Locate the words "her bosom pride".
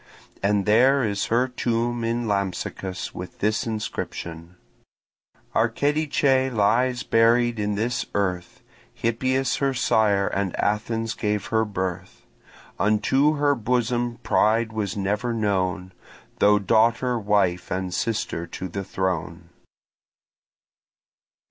13.35-14.73